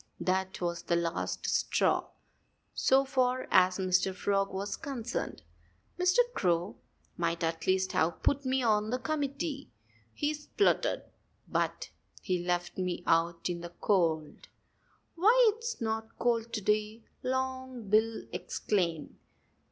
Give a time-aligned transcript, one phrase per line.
[0.19, 2.07] That was the last straw,
[2.73, 4.15] so far as Mr.
[4.15, 5.43] Frog was concerned.
[5.99, 6.17] "Mr.
[6.33, 6.75] Crow
[7.17, 9.69] might at least have put me on the committee,"
[10.11, 11.03] he spluttered.
[11.47, 14.47] "But he has left me out in the cold."
[15.13, 19.19] "Why, it's not cold to day!" Long Bill exclaimed.